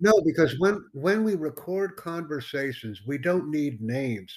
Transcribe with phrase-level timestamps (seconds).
[0.00, 4.32] No, because when when we record conversations, we don't need names.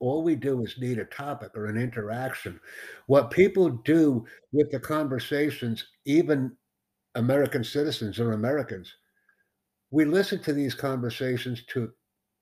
[0.00, 2.60] All we do is need a topic or an interaction.
[3.06, 6.56] What people do with the conversations, even
[7.16, 8.94] American citizens or Americans,
[9.90, 11.92] we listen to these conversations to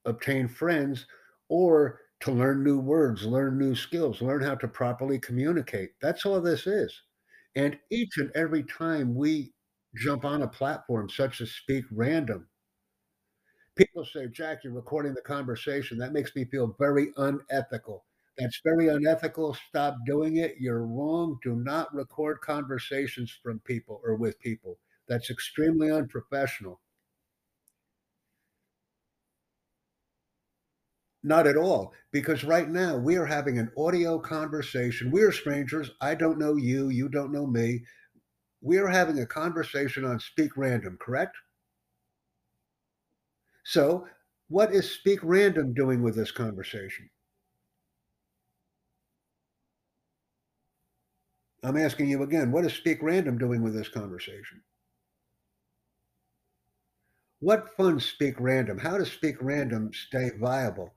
[0.05, 1.07] obtain friends
[1.49, 5.91] or to learn new words, learn new skills, learn how to properly communicate.
[6.03, 6.93] That's all this is.
[7.57, 9.53] And each and every time we
[9.99, 12.49] jump on a platform such as Speak Random,
[13.77, 15.99] people say, Jack, you're recording the conversation.
[15.99, 18.05] That makes me feel very unethical.
[18.37, 19.55] That's very unethical.
[19.69, 20.57] Stop doing it.
[20.61, 21.39] You're wrong.
[21.43, 24.79] Do not record conversations from people or with people.
[25.09, 26.81] That's extremely unprofessional.
[31.23, 35.13] Not at all, because right now we are having an audio conversation.
[35.13, 35.93] We are strangers.
[36.01, 36.89] I don't know you.
[36.89, 37.85] You don't know me.
[38.61, 41.37] We are having a conversation on Speak Random, correct?
[43.65, 44.07] So,
[44.49, 47.11] what is Speak Random doing with this conversation?
[51.63, 54.63] I'm asking you again, what is Speak Random doing with this conversation?
[57.41, 58.79] What funds Speak Random?
[58.79, 60.95] How does Speak Random stay viable?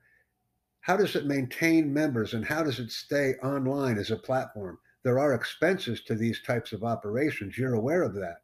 [0.81, 4.79] How does it maintain members and how does it stay online as a platform?
[5.03, 7.57] There are expenses to these types of operations.
[7.57, 8.41] You're aware of that.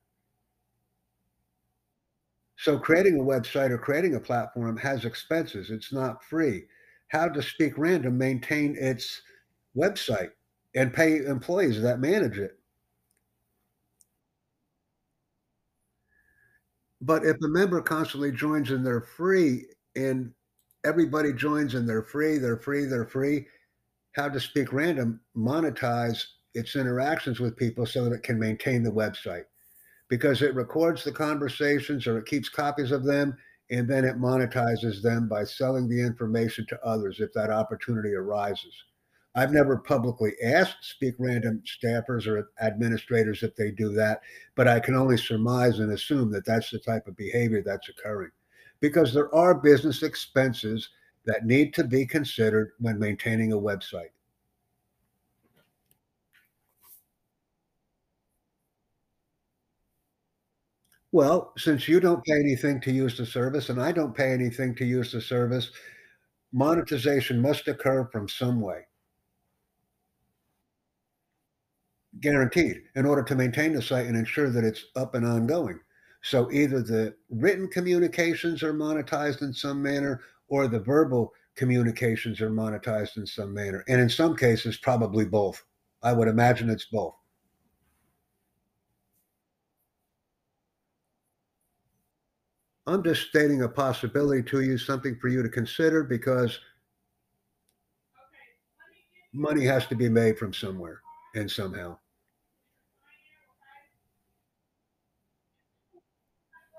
[2.57, 5.69] So creating a website or creating a platform has expenses.
[5.69, 6.65] It's not free.
[7.09, 9.21] How does Speak Random maintain its
[9.75, 10.31] website
[10.75, 12.57] and pay employees that manage it?
[16.99, 20.33] But if a member constantly joins and they're free and
[20.83, 23.45] everybody joins and they're free, they're free, they're free,
[24.13, 26.23] how does Speak Random monetize
[26.57, 29.45] its interactions with people so that it can maintain the website?
[30.09, 33.37] Because it records the conversations or it keeps copies of them
[33.69, 38.73] and then it monetizes them by selling the information to others if that opportunity arises.
[39.35, 44.21] I've never publicly asked Speak Random staffers or administrators if they do that,
[44.55, 48.31] but I can only surmise and assume that that's the type of behavior that's occurring
[48.79, 50.89] because there are business expenses
[51.25, 54.09] that need to be considered when maintaining a website.
[61.11, 64.73] Well, since you don't pay anything to use the service and I don't pay anything
[64.75, 65.69] to use the service,
[66.53, 68.87] monetization must occur from some way.
[72.21, 75.79] Guaranteed, in order to maintain the site and ensure that it's up and ongoing.
[76.21, 82.51] So either the written communications are monetized in some manner or the verbal communications are
[82.51, 83.83] monetized in some manner.
[83.87, 85.65] And in some cases, probably both.
[86.03, 87.16] I would imagine it's both.
[92.87, 96.57] I'm just stating a possibility to you, something for you to consider because
[99.33, 101.01] money has to be made from somewhere
[101.35, 101.97] and somehow.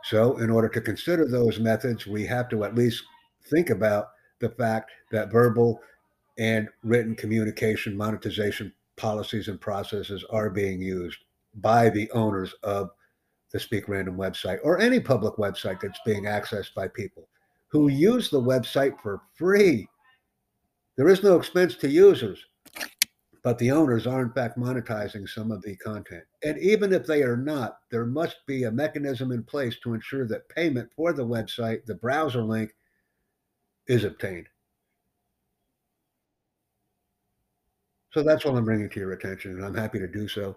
[0.04, 3.02] So, in order to consider those methods, we have to at least
[3.50, 4.08] think about
[4.40, 5.78] the fact that verbal
[6.38, 11.18] and written communication monetization policies and processes are being used
[11.56, 12.90] by the owners of
[13.52, 17.28] the Speak Random website or any public website that's being accessed by people
[17.68, 19.86] who use the website for free.
[20.96, 22.44] There is no expense to users
[23.48, 26.24] but the owners are in fact monetizing some of the content.
[26.42, 30.26] And even if they are not, there must be a mechanism in place to ensure
[30.28, 32.74] that payment for the website, the browser link,
[33.86, 34.48] is obtained.
[38.12, 40.56] So that's what I'm bringing to your attention, and I'm happy to do so.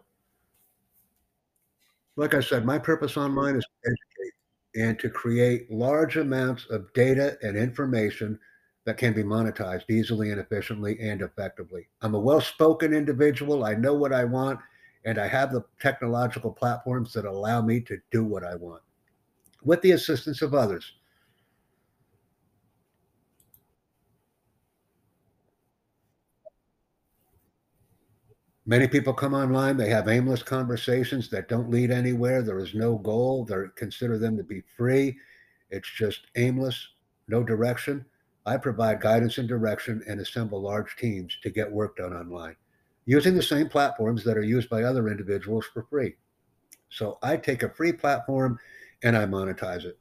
[2.22, 4.34] Like I said, my purpose online is to educate
[4.76, 8.38] and to create large amounts of data and information
[8.86, 11.88] that can be monetized easily and efficiently and effectively.
[12.04, 13.66] I'm a well spoken individual.
[13.66, 14.60] I know what I want,
[15.04, 18.84] and I have the technological platforms that allow me to do what I want
[19.64, 20.94] with the assistance of others.
[28.66, 32.44] Many people come online, they have aimless conversations that don't lead anywhere.
[32.44, 33.44] There is no goal.
[33.44, 35.18] They consider them to be free.
[35.72, 36.90] It's just aimless,
[37.28, 38.06] no direction.
[38.46, 42.56] I provide guidance and direction and assemble large teams to get work done online
[43.06, 46.16] using the same platforms that are used by other individuals for free.
[46.90, 48.60] So I take a free platform
[49.04, 49.98] and I monetize it.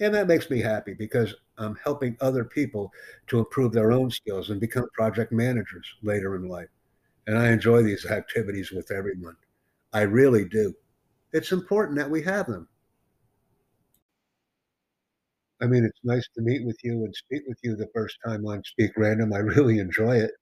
[0.00, 2.90] And that makes me happy because I'm helping other people
[3.28, 6.68] to improve their own skills and become project managers later in life.
[7.26, 9.36] And I enjoy these activities with everyone.
[9.92, 10.74] I really do.
[11.32, 12.68] It's important that we have them.
[15.62, 18.46] I mean, it's nice to meet with you and speak with you the first time
[18.46, 19.32] on Speak Random.
[19.32, 20.32] I really enjoy it.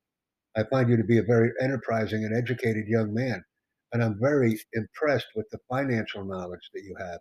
[0.57, 3.45] I find you to be a very enterprising and educated young man,
[3.93, 7.19] and I'm very impressed with the financial knowledge that you have.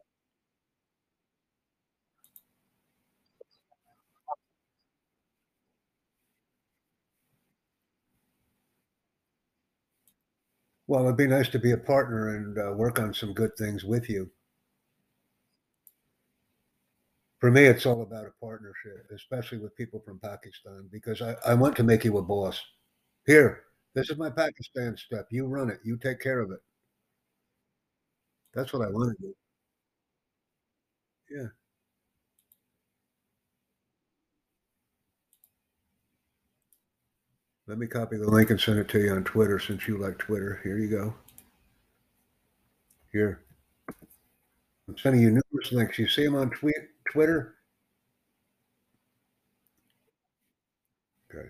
[10.88, 13.84] Well, it'd be nice to be a partner and, uh, work on some good things
[13.84, 14.32] with you.
[17.40, 21.54] For me, it's all about a partnership, especially with people from Pakistan, because I I
[21.56, 22.60] want to make you a boss.
[23.26, 23.64] "Here,
[23.96, 25.26] this is my Pakistan stuff.
[25.32, 25.80] You run it.
[25.84, 26.62] You take care of it."
[28.54, 29.34] That's what I wanna do.
[31.30, 31.48] Yeah.
[37.68, 40.18] Let me copy the link and send it to you on Twitter since you like
[40.18, 40.62] Twitter.
[40.64, 41.14] Here you go.
[43.12, 43.42] Here.
[44.88, 46.00] I'm sending you numerous links.
[46.00, 46.76] You see them on tweet
[47.12, 47.56] Twitter?
[51.30, 51.50] Okay.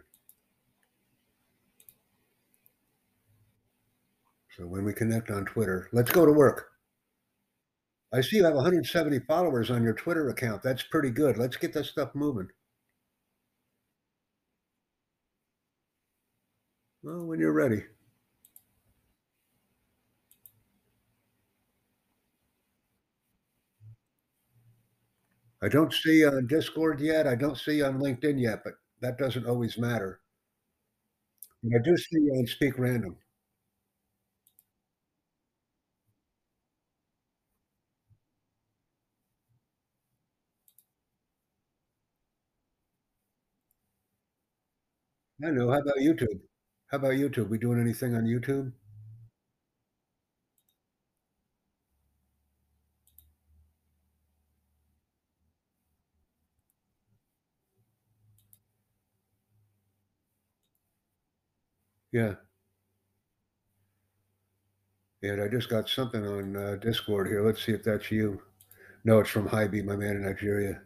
[4.57, 6.69] So when we connect on Twitter, let's go to work.
[8.11, 10.63] I see you have 170 followers on your Twitter account.
[10.63, 11.37] That's pretty good.
[11.37, 12.47] Let's get this stuff moving.
[17.07, 17.85] Well, when you're ready.
[25.61, 27.27] I don't see on Discord yet.
[27.27, 30.19] I don't see on LinkedIn yet, but that doesn't always matter.
[31.61, 33.15] And I do see you on Speak Random.
[45.43, 45.71] I know.
[45.71, 46.41] How about YouTube?
[46.87, 47.49] How about YouTube?
[47.49, 48.73] We doing anything on YouTube?
[62.11, 62.35] Yeah.
[65.21, 67.43] And I just got something on, uh, Discord here.
[67.45, 68.41] Let's see if that's you.
[69.03, 70.81] No, it's from Hybe, my man in Nigeria.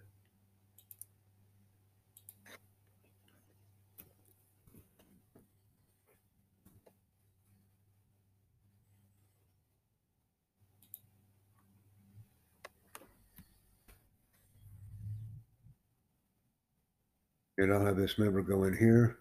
[17.62, 19.20] And I'll have this member go in here.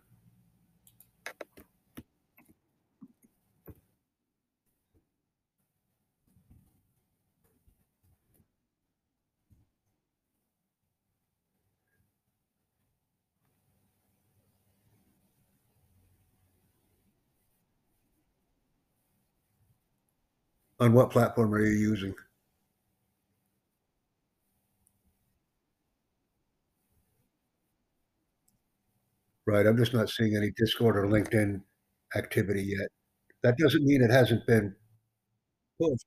[20.79, 22.15] On what platform are you using?
[29.51, 31.61] Right, I'm just not seeing any Discord or LinkedIn
[32.15, 32.89] activity yet.
[33.43, 34.77] That doesn't mean it hasn't been
[35.79, 36.07] pushed.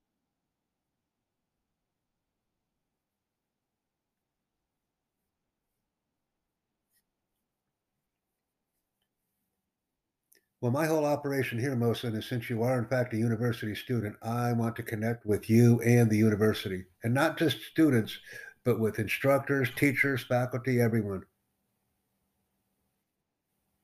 [10.61, 14.15] Well, my whole operation here, Mohsen, is since you are in fact a university student,
[14.23, 18.17] I want to connect with you and the university, and not just students,
[18.63, 21.25] but with instructors, teachers, faculty, everyone.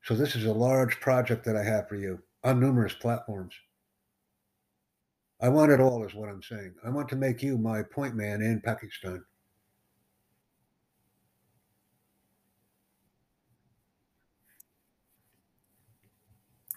[0.10, 3.54] So this is a large project that I have for you on numerous platforms.
[5.40, 6.74] I want it all is what I'm saying.
[6.84, 9.24] I want to make you my point man in Pakistan.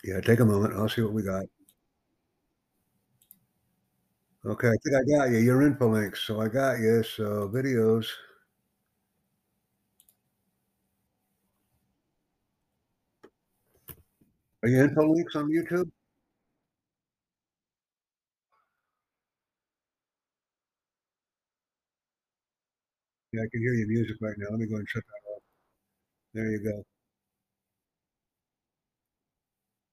[0.05, 0.75] Yeah, take a moment.
[0.75, 1.47] I'll see what we got.
[4.45, 5.39] Okay, I think I got you.
[5.39, 6.23] Your info links.
[6.27, 7.03] So I got you.
[7.03, 8.09] So videos.
[14.63, 15.91] Are you info links on YouTube?
[23.33, 24.49] Yeah, I can hear your music right now.
[24.51, 25.43] Let me go and shut that off.
[26.35, 26.85] There you go.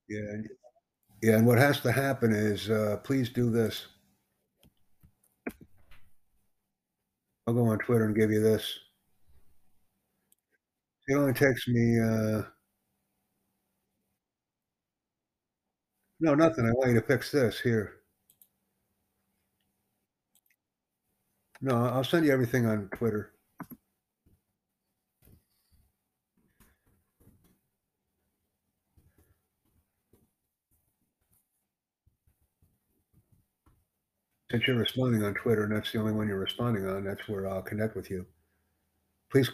[0.10, 0.42] Yeah,
[1.22, 3.88] yeah, and what has to happen is, uh, please do this.
[7.48, 8.80] I'll go on Twitter and give you this.
[11.08, 12.44] It only takes me, uh
[16.22, 16.66] No, nothing.
[16.66, 18.00] I want you to fix this here.
[21.62, 23.32] No, I'll send you everything on Twitter.
[34.52, 37.48] Since you're responding on Twitter and that's the only one you're responding on, that's where
[37.48, 38.28] I'll connect with you.
[39.32, 39.50] Please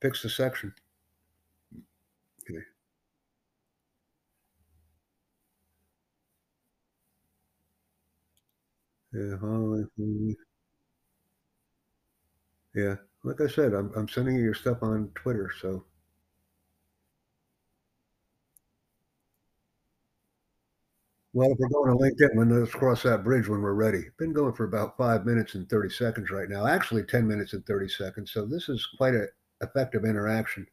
[0.00, 0.74] Fix the section.
[2.42, 2.64] Okay.
[9.14, 9.38] Yeah,
[9.96, 10.36] food.
[12.74, 15.86] Yeah, like I said, I'm I'm sending you your stuff on Twitter, so
[21.34, 24.04] Well, if we're going to LinkedIn, then let's cross that bridge when we're ready.
[24.18, 27.66] Been going for about 5 minutes and 30 seconds right now, actually 10 minutes and
[27.66, 29.28] 30 seconds, so this is quite an
[29.60, 30.66] effective interaction.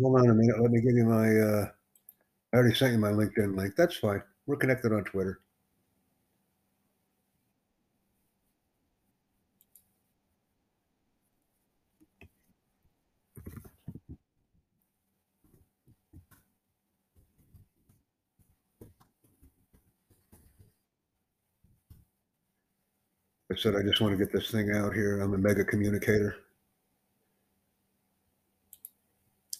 [0.00, 1.70] Hold on a minute, let me give you my, uh
[2.52, 4.22] I already sent you my LinkedIn link, that's fine.
[4.46, 5.40] We're connected on Twitter.
[23.52, 26.36] I said I just wanna get this thing out here, I'm a mega communicator.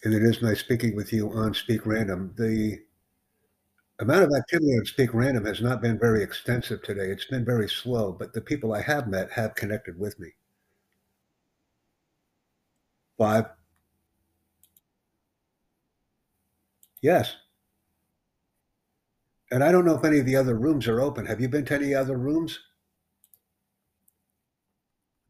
[0.04, 2.32] And it is nice speaking with you on Speak Random.
[2.36, 2.78] The
[3.98, 7.68] amount of activity on Speak Random has not been very extensive today, it's been very
[7.68, 10.30] slow, but the people I have met have connected with me.
[13.18, 13.46] 5.
[17.02, 17.36] Yes.
[19.50, 21.26] And I don't know if any of the other rooms are open.
[21.26, 22.58] Have you been to any other rooms?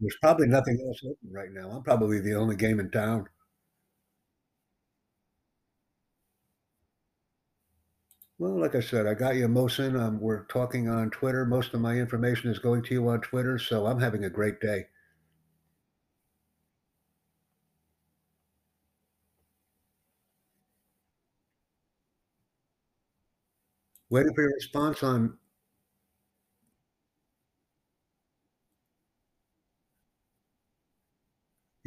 [0.00, 1.70] There's probably nothing else open right now.
[1.70, 3.28] I'm probably the only game in town.
[8.38, 11.44] Well, like I said, I got you, Mohsen, um, we're talking on Twitter.
[11.44, 14.60] Most of my information is going to you on Twitter, so I'm having a great
[14.60, 14.86] day.
[24.10, 25.38] Waiting for your response on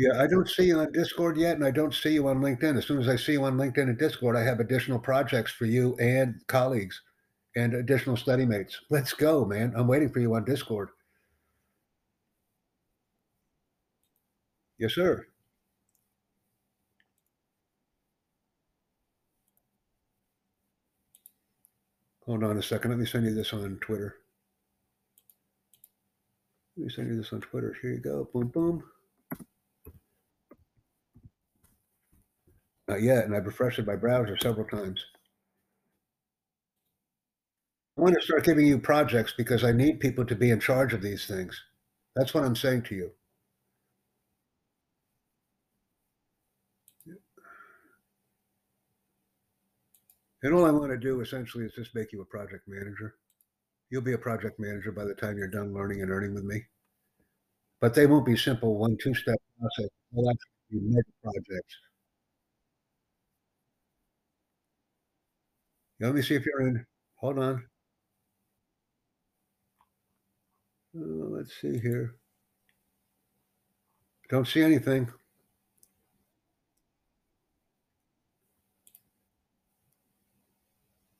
[0.01, 2.75] Yeah, I don't see you on Discord yet, and I don't see you on LinkedIn.
[2.75, 5.65] As soon as I see you on LinkedIn and Discord, I have additional projects for
[5.65, 6.99] you and colleagues
[7.55, 8.81] and additional study mates.
[8.89, 9.73] Let's go, man.
[9.77, 10.89] I'm waiting for you on Discord.
[14.79, 15.27] Yes, sir.
[22.25, 22.89] Hold on a second.
[22.89, 24.15] Let me send you this on Twitter.
[26.75, 27.77] Let me send you this on Twitter.
[27.83, 28.27] Here you go.
[28.33, 28.83] Boom, boom.
[32.91, 35.05] Uh, Not yet, and I've refreshed my browser several times.
[37.97, 40.93] I want to start giving you projects because I need people to be in charge
[40.93, 41.63] of these things.
[42.17, 43.11] That's what I'm saying to you.
[50.43, 53.15] And all I want to do essentially is just make you a project manager.
[53.89, 56.65] You'll be a project manager by the time you're done learning and earning with me.
[57.79, 59.89] But they won't be simple one, two-step process.
[60.11, 61.75] They'll actually be mega projects.
[66.01, 66.83] Let me see if you're in.
[67.17, 67.63] Hold on.
[70.97, 72.15] Uh, let's see here.
[74.27, 75.11] Don't see anything.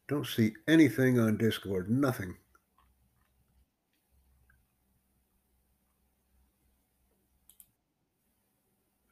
[0.08, 2.36] Don't see anything on Discord, nothing.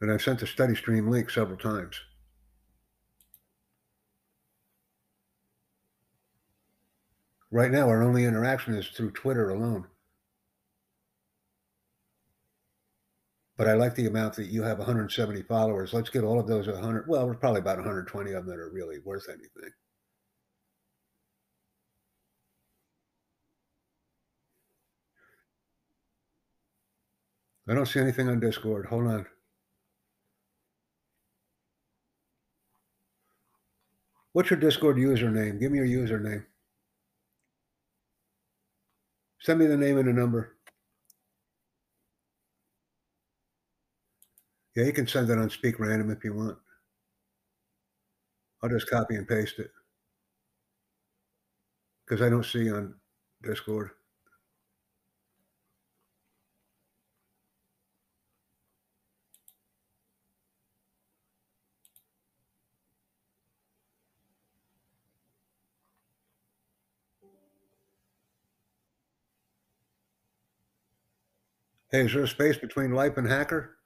[0.01, 2.01] And I've sent the study stream link several times.
[7.51, 9.87] Right now, our only interaction is through Twitter alone.
[13.57, 15.93] But I like the amount that you have 170 followers.
[15.93, 17.07] Let's get all of those 100.
[17.07, 19.71] Well, there's probably about 120 of them that are really worth anything.
[27.67, 28.85] I don't see anything on Discord.
[28.85, 29.25] Hold on.
[34.33, 35.59] What's your Discord username?
[35.59, 36.45] Give me your username.
[39.39, 40.57] Send me the name and the number.
[44.75, 46.57] Yeah, you can send that on Speak Random if you want.
[48.61, 49.71] I'll just copy and paste it.
[52.05, 52.95] Because I don't see on
[53.43, 53.91] Discord.
[71.91, 73.77] Hey, is there a space between life and hacker?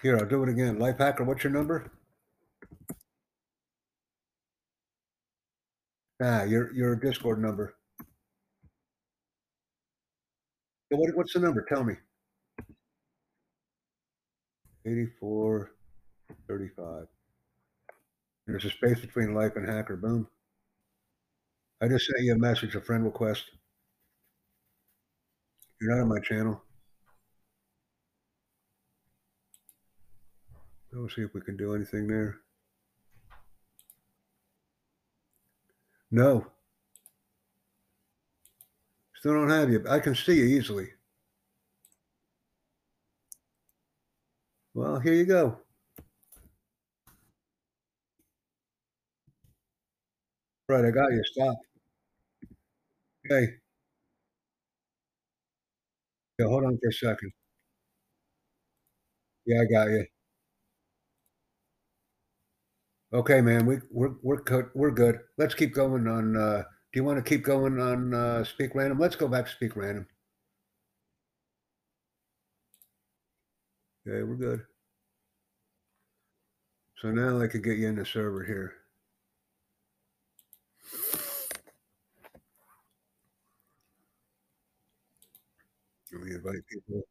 [0.00, 0.78] Here, I'll do it again.
[0.78, 1.90] Life hacker, what's your number?
[6.22, 7.74] Ah, your your Discord number.
[10.90, 11.64] What, what's the number?
[11.68, 11.94] Tell me.
[14.86, 15.72] 84,
[16.48, 17.06] 35.
[18.46, 19.96] There's a space between life and hacker.
[19.96, 20.28] Boom.
[21.82, 23.50] I just sent you a message, a friend request.
[25.80, 26.60] You're not on my channel.
[30.92, 32.36] We'll see if we can do anything there.
[36.10, 36.46] No.
[39.14, 39.84] Still don't have you.
[39.88, 40.88] I can see you easily.
[44.74, 45.58] Well, here you go.
[50.68, 51.22] Right, I got you.
[51.24, 51.56] Stop.
[53.30, 53.60] Okay.
[56.40, 57.32] Yeah, hold on for a second.
[59.46, 60.06] Yeah, I got you.
[63.12, 63.66] Okay, man.
[63.66, 64.70] We we're we're.
[64.74, 65.20] We're good.
[65.38, 66.36] Let's keep going on.
[66.36, 68.98] Uh, do you want to keep going on uh, Speak Random?
[68.98, 70.06] Let's go back to Speak Random.
[74.06, 74.66] Okay, we're good.
[76.98, 78.79] So now I could get you in the server here.
[86.12, 87.02] Let we invite people.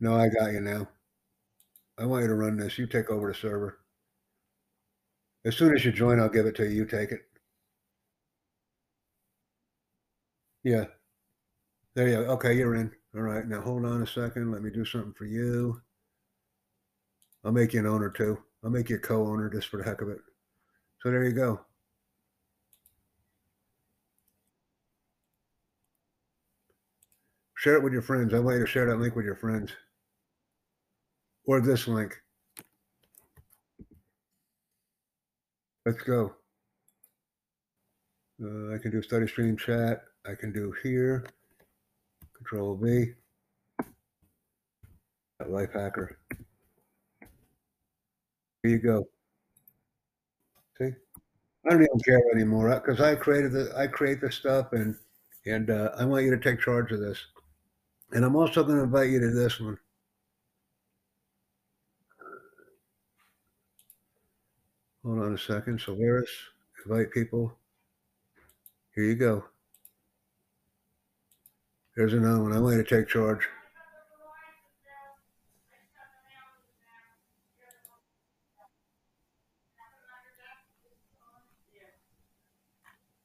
[0.00, 0.88] No, I got you now.
[1.98, 2.78] I want you to run this.
[2.78, 3.80] You take over the server.
[5.44, 6.70] As soon as you join, I'll give it to you.
[6.70, 7.22] You take it.
[10.62, 10.86] Yeah.
[11.94, 12.30] There you go.
[12.32, 12.94] Okay, you're in.
[13.14, 13.46] All right.
[13.46, 14.50] Now hold on a second.
[14.52, 15.82] Let me do something for you.
[17.44, 18.38] I'll make you an owner too.
[18.62, 20.18] I'll make you a co-owner just for the heck of it.
[21.02, 21.60] So there you go.
[27.68, 28.32] Share it with your friends.
[28.32, 29.72] I want you to share that link with your friends.
[31.44, 32.18] Or this link.
[35.84, 36.34] Let's go.
[38.42, 40.00] Uh, I can do study stream chat.
[40.26, 41.26] I can do here.
[42.38, 43.12] Control V.
[45.42, 46.14] Lifehacker.
[48.62, 49.06] Here you go.
[50.78, 50.92] See,
[51.66, 54.96] I don't even care anymore because I created the I create the stuff and
[55.44, 57.18] and uh, I want you to take charge of this.
[58.12, 59.78] And I'm also going to invite you to this one.
[65.04, 65.80] Hold on a second.
[65.80, 66.30] Solaris,
[66.84, 67.54] invite people.
[68.94, 69.44] Here you go.
[71.96, 72.52] There's another one.
[72.52, 73.46] I want you to take charge.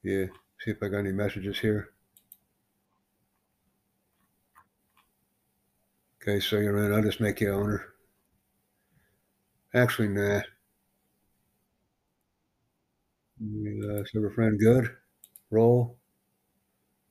[0.04, 0.26] Yeah.
[0.60, 1.89] See if I got any messages here.
[6.26, 6.94] Okay, so you're in.
[6.94, 7.84] I'll just make you owner.
[9.74, 10.40] Actually, nah.
[13.42, 14.90] Uh, server friend, good.
[15.52, 15.98] Role.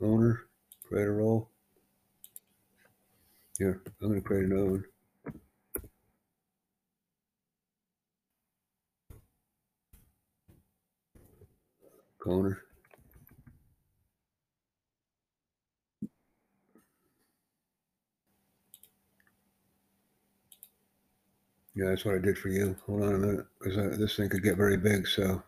[0.01, 0.47] Owner.
[0.89, 1.51] Create a role.
[3.59, 4.85] Here, I'm going to create another one.
[12.25, 12.63] Owner.
[21.75, 22.77] Yeah, that's what I did for you.
[22.87, 25.07] Hold on a minute, because this thing could get very big.
[25.07, 25.43] So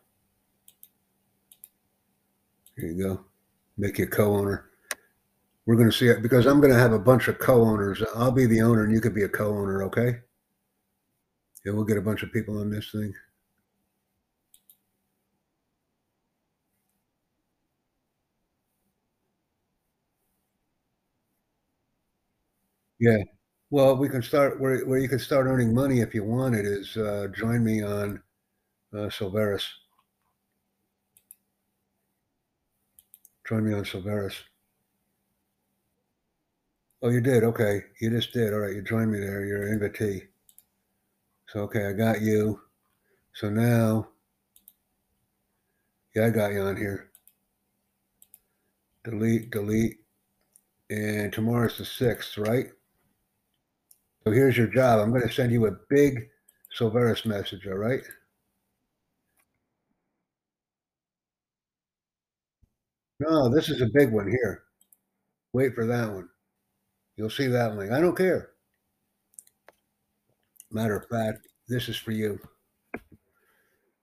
[2.76, 3.24] here you go.
[3.76, 4.66] Make you co-owner.
[5.66, 8.02] We're going to see it because I'm going to have a bunch of co-owners.
[8.14, 9.82] I'll be the owner, and you could be a co-owner.
[9.84, 10.20] Okay.
[11.64, 13.12] Yeah, we'll get a bunch of people on this thing.
[22.98, 23.24] Yeah.
[23.74, 26.64] Well, we can start where, where you can start earning money if you want it
[26.64, 28.22] is uh, join me on
[28.92, 29.64] uh, Silveris.
[33.48, 34.34] Join me on Silveris.
[37.02, 37.42] Oh, you did?
[37.42, 37.82] Okay.
[38.00, 38.52] You just did.
[38.52, 38.76] All right.
[38.76, 39.44] You joined me there.
[39.44, 40.28] You're an invitee.
[41.48, 42.60] So, okay, I got you.
[43.32, 44.06] So now,
[46.14, 47.10] yeah, I got you on here.
[49.02, 49.96] Delete, delete.
[50.90, 52.68] And tomorrow's the 6th, right?
[54.24, 55.00] So here's your job.
[55.00, 56.28] I'm going to send you a big
[56.78, 58.02] Silveris message, all right?
[63.18, 64.62] No, this is a big one here.
[65.52, 66.28] Wait for that one.
[67.16, 67.92] You'll see that link.
[67.92, 68.52] I don't care.
[70.70, 72.38] Matter of fact, this is for you.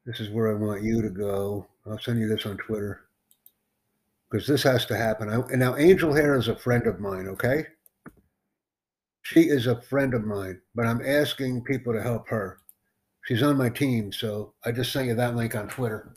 [0.05, 1.65] This is where I want you to go.
[1.87, 3.07] I'll send you this on Twitter
[4.29, 5.29] because this has to happen.
[5.29, 7.65] I, and now Angel Hair is a friend of mine, okay?
[9.23, 12.59] She is a friend of mine, but I'm asking people to help her.
[13.25, 16.15] She's on my team, so I just sent you that link on Twitter.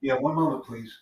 [0.00, 0.92] Yeah, one moment, please.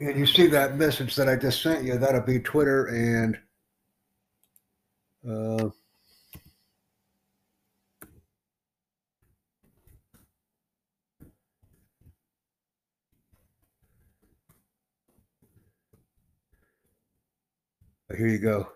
[0.00, 3.36] And you see that message that I just sent you, that'll be Twitter and
[5.28, 5.70] uh,
[18.16, 18.68] here you go.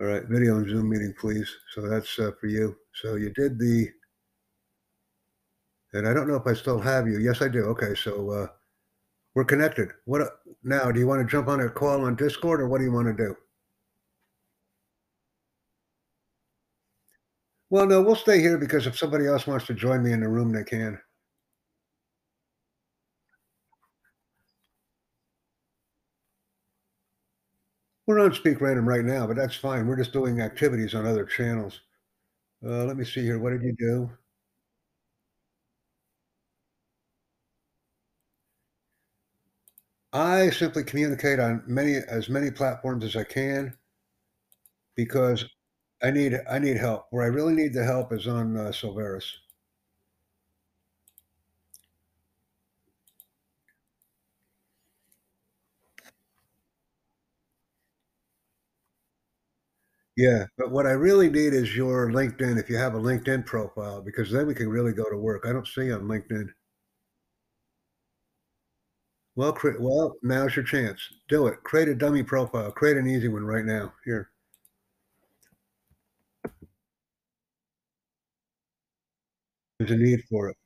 [0.00, 1.50] All right, video and Zoom meeting, please.
[1.74, 2.76] So that's uh, for you.
[2.94, 3.88] So you did the,
[5.92, 7.18] and I don't know if I still have you.
[7.18, 7.64] Yes, I do.
[7.64, 8.46] Okay, so uh,
[9.34, 9.90] we're connected.
[10.04, 10.22] What
[10.62, 10.90] now?
[10.90, 13.06] Do you want to jump on a call on Discord, or what do you want
[13.08, 13.36] to do?
[17.70, 20.28] Well, no, we'll stay here because if somebody else wants to join me in the
[20.28, 20.98] room, they can.
[28.06, 29.86] We're on Speak Random right now, but that's fine.
[29.86, 31.78] We're just doing activities on other channels.
[32.64, 33.38] Uh, let me see here.
[33.38, 34.10] What did you do?
[40.12, 43.78] I simply communicate on many as many platforms as I can
[44.96, 45.46] because
[46.02, 47.06] I need I need help.
[47.10, 49.24] Where I really need the help is on uh, Silveris.
[60.16, 64.02] Yeah, but what I really need is your LinkedIn, if you have a LinkedIn profile,
[64.02, 65.44] because then we can really go to work.
[65.46, 66.48] I don't see you on LinkedIn.
[69.38, 71.00] Well, cre well, now's your chance.
[71.28, 71.62] Do it.
[71.62, 72.72] Create a dummy profile.
[72.72, 73.92] Create an easy one right now.
[74.04, 74.30] Here.
[79.78, 80.56] There's a need for it.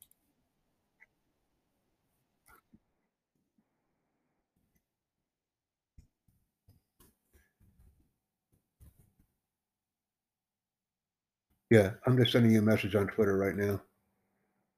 [11.71, 13.83] Yeah, I'm just sending you a message on Twitter right now.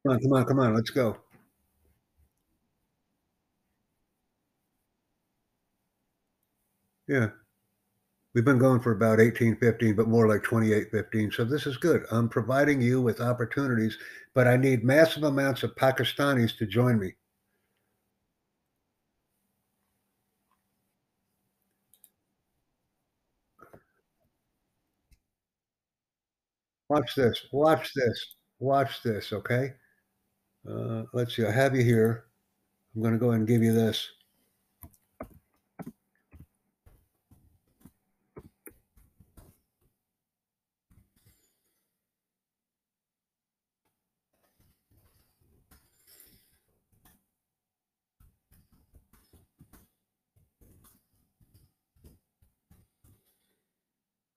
[0.05, 1.17] Come on, come on, come on, let's go.
[7.09, 7.31] Yeah.
[8.35, 11.31] We've been going for about 1815, but more like 2815.
[11.33, 12.05] So this is good.
[12.11, 13.97] I'm providing you with opportunities,
[14.35, 17.15] but I need massive amounts of Pakistanis to join me.
[26.89, 27.47] Watch this.
[27.53, 28.37] Watch this.
[28.59, 29.33] Watch this.
[29.33, 29.75] Okay.
[30.69, 31.45] Uh, let's see.
[31.47, 32.27] I have you here.
[32.95, 34.09] I'm going to go ahead and give you this.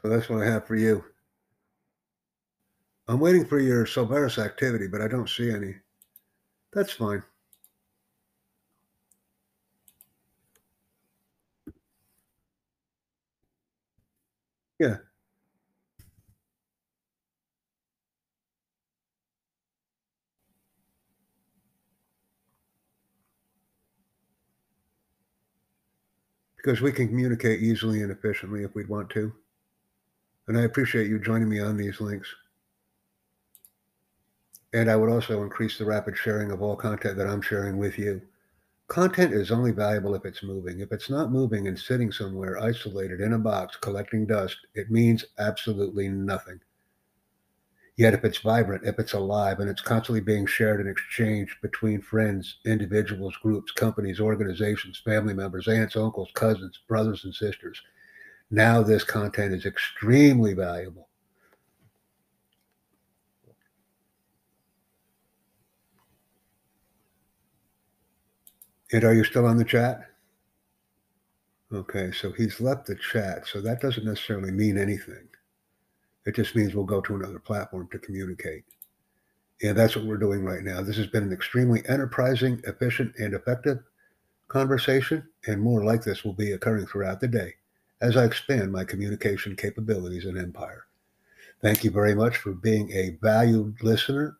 [0.07, 1.03] So that's what I have for you.
[3.09, 5.75] I'm waiting for your Silveris activity, but I don't see any.
[6.73, 7.23] That's fine.
[14.79, 14.97] Yeah.
[26.57, 29.33] Because we can communicate easily and efficiently if we'd want to.
[30.47, 32.33] And I appreciate you joining me on these links.
[34.73, 37.97] And I would also increase the rapid sharing of all content that I'm sharing with
[37.97, 38.21] you.
[38.87, 40.79] Content is only valuable if it's moving.
[40.79, 45.25] If it's not moving and sitting somewhere isolated in a box collecting dust, it means
[45.37, 46.61] absolutely nothing.
[47.97, 51.99] Yet if it's vibrant, if it's alive, and it's constantly being shared and exchanged between
[51.99, 57.81] friends, individuals, groups, companies, organizations, family members, aunts, uncles, cousins, brothers, and sisters,
[58.49, 61.09] now this content is extremely valuable.
[68.93, 70.01] And are you still on the chat?
[71.73, 73.45] Okay, so he's left the chat.
[73.45, 75.27] So that doesn't necessarily mean anything.
[76.25, 78.63] It just means we'll go to another platform to communicate.
[79.61, 80.81] And that's what we're doing right now.
[80.81, 83.79] This has been an extremely enterprising, efficient, and effective
[84.47, 85.27] conversation.
[85.47, 87.55] And more like this will be occurring throughout the day
[88.01, 90.85] as I expand my communication capabilities and empire.
[91.61, 94.37] Thank you very much for being a valued listener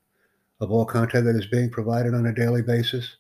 [0.60, 3.18] of all content that is being provided on a daily basis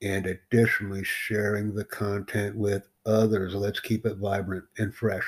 [0.00, 3.54] and additionally sharing the content with others.
[3.54, 5.26] Let's keep it vibrant and fresh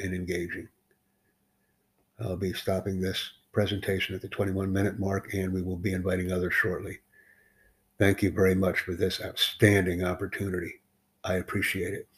[0.00, 0.68] and engaging.
[2.20, 6.32] I'll be stopping this presentation at the 21 minute mark and we will be inviting
[6.32, 6.98] others shortly.
[7.98, 10.80] Thank you very much for this outstanding opportunity.
[11.22, 12.08] I appreciate it.